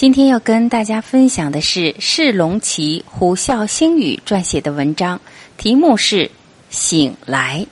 [0.00, 5.20] 今天要跟大家分享的是释龙奇虎啸星宇撰写的文章，
[5.58, 6.24] 题目是
[6.70, 7.66] 《醒来》。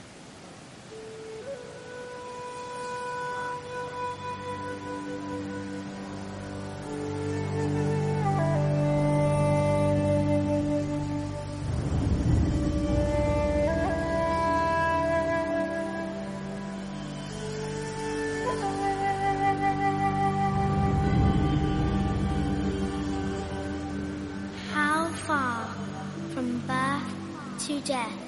[27.89, 28.21] Death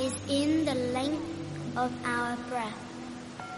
[0.00, 1.26] is in the length
[1.76, 2.78] of our breath?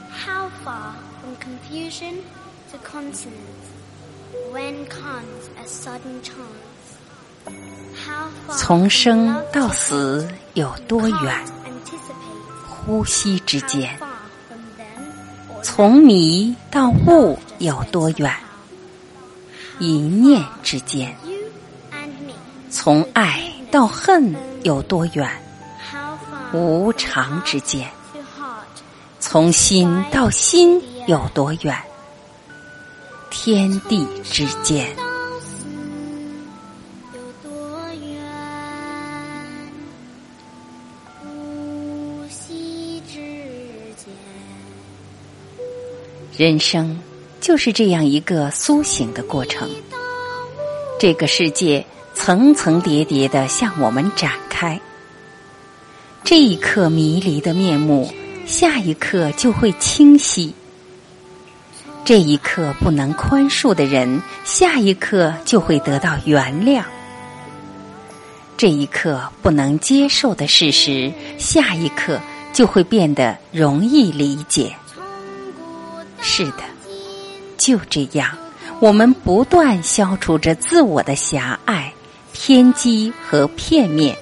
[0.08, 2.24] How far from confusion
[2.72, 3.66] to consonance
[4.50, 6.96] when comes a sudden chance?
[8.06, 11.44] How far 从 from 生到死有多远
[12.66, 13.98] 呼吸之间
[15.62, 18.34] 从迷到悟有多远？
[19.78, 21.14] 一念之间?
[22.70, 25.28] 从爱到恨有多远？
[26.52, 27.90] 无常之间，
[29.18, 31.76] 从心到心有多远？
[33.32, 34.06] 天地。
[34.22, 34.94] 之间。
[46.36, 46.96] 人生
[47.40, 49.68] 就是这样一个苏醒的过程。
[50.96, 54.80] 这个世界层层叠叠的向我们展开，
[56.22, 58.10] 这一刻迷离的面目，
[58.46, 60.52] 下一刻就会清晰；
[62.04, 66.82] 这一刻不能宽恕的人，下一刻就会得到原谅；
[68.56, 72.18] 这一刻不能接受的事实，下一刻
[72.52, 74.74] 就会变得容易理解。
[76.22, 76.62] 是的，
[77.58, 78.30] 就这样，
[78.80, 81.92] 我们不断消除着自我的狭隘、
[82.34, 84.14] 偏激和片面，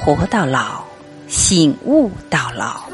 [0.00, 0.82] 活到老，
[1.28, 2.91] 醒悟到老。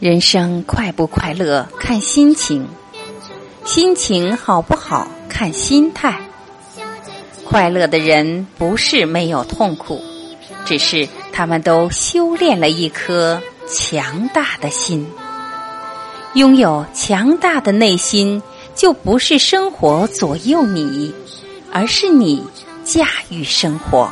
[0.00, 2.66] 人生快不快乐看心情，
[3.66, 6.22] 心情好不好看心态。
[7.44, 10.02] 快乐的人不是没有痛苦，
[10.64, 15.06] 只是他们都修炼了一颗强大的心。
[16.32, 18.42] 拥有强大的内心，
[18.74, 21.12] 就不是生活左右你，
[21.70, 22.42] 而是你
[22.84, 24.10] 驾驭生活。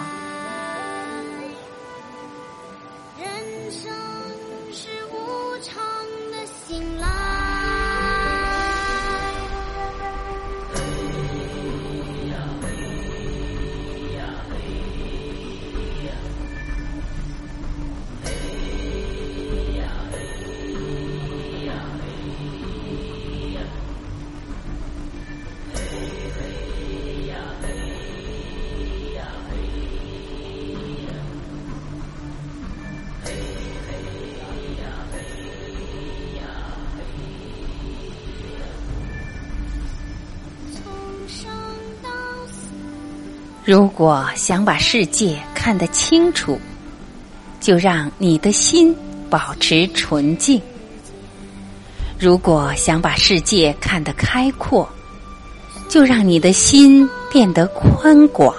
[43.69, 46.59] 如果想把世界看得清楚，
[47.61, 48.97] 就让你的心
[49.29, 50.59] 保持纯净；
[52.19, 54.89] 如果想把世界看得开阔，
[55.87, 58.57] 就让你的心变得宽广。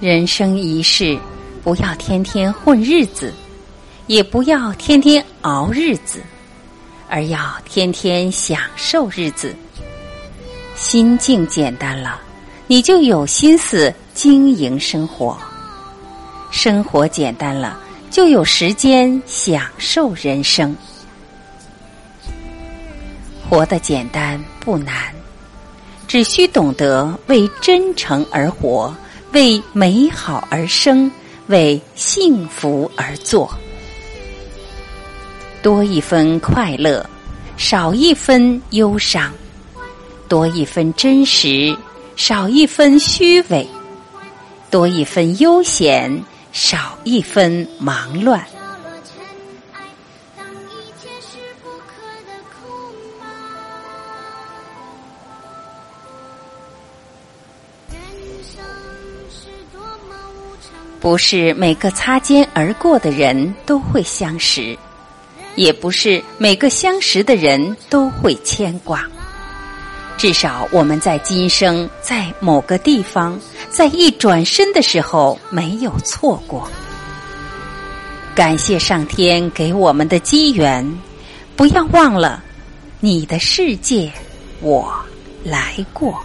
[0.00, 1.18] 人生一世，
[1.62, 3.34] 不要天天混日子，
[4.06, 6.22] 也不要天天熬日子，
[7.06, 9.54] 而要天天享受日子。
[10.74, 12.18] 心境简单了，
[12.66, 15.36] 你就有心思经营生活；
[16.50, 17.78] 生活简单了，
[18.10, 20.74] 就有时间享受人生。
[23.50, 25.14] 活得简单不难，
[26.08, 28.94] 只需懂得为真诚而活，
[29.32, 31.10] 为美好而生，
[31.46, 33.52] 为幸福而做。
[35.62, 37.08] 多一分快乐，
[37.56, 39.32] 少一分忧伤。
[40.28, 41.76] 多一分真实，
[42.16, 43.66] 少一分虚伪；
[44.70, 46.22] 多一分悠闲，
[46.52, 48.44] 少一分忙乱。
[61.00, 64.76] 不是每个擦肩而过的人都会相识，
[65.56, 69.08] 也不是每个相识的人都会牵挂。
[70.18, 76.68] 至少我们在今生，在某个地方，在一转身的时候没有错过。
[78.34, 80.86] 感谢上天给我们的机缘，
[81.56, 82.44] 不要忘了
[83.00, 84.12] 你的世界，
[84.60, 84.92] 我
[85.42, 86.22] 来过。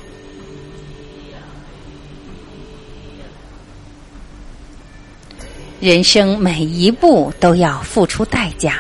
[5.80, 8.80] 人生每一步都要付出代价，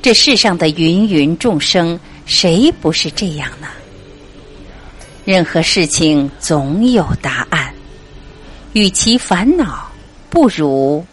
[0.00, 3.66] 这世上的芸芸众生，谁不是这样呢？
[5.24, 7.74] 任何事情总有答案，
[8.72, 9.90] 与其烦恼，
[10.30, 11.04] 不如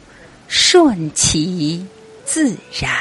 [0.47, 1.85] 顺其
[2.23, 2.91] 自然。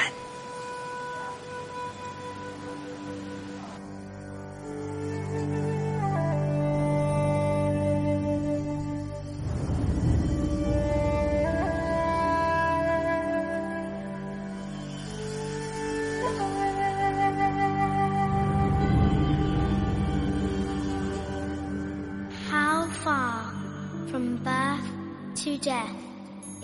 [25.45, 25.95] To death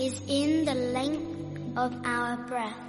[0.00, 2.82] is in the length of our breath.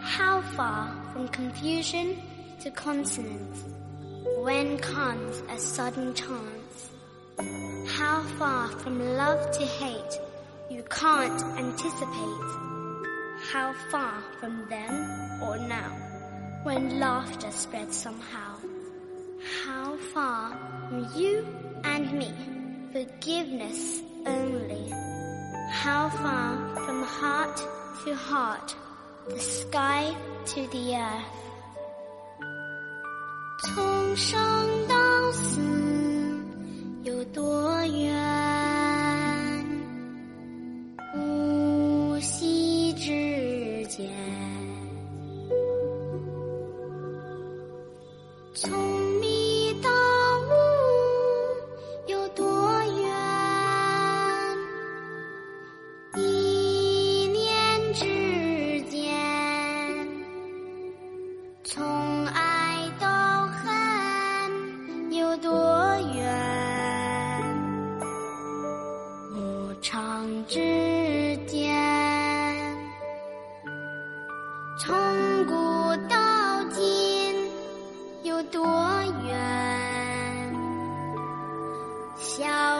[0.00, 2.20] How far from confusion
[2.62, 3.62] to consonance
[4.38, 6.90] when comes a sudden chance?
[7.96, 10.18] How far from love to hate
[10.68, 12.50] you can't anticipate?
[13.52, 15.92] How far from then or now
[16.64, 18.56] when laughter spreads somehow?
[19.64, 20.58] How far
[20.88, 21.46] from you
[21.84, 22.34] and me
[22.92, 24.90] forgiveness only.
[25.70, 27.56] How far from heart
[28.04, 28.74] to heart,
[29.28, 30.14] the sky
[30.46, 31.40] to the earth.
[33.62, 34.38] 从生
[34.88, 35.60] 到死
[37.04, 38.12] 有多远？
[41.12, 44.10] 呼吸之间。
[48.54, 48.93] 从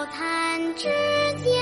[0.07, 0.89] 弹指
[1.43, 1.54] 间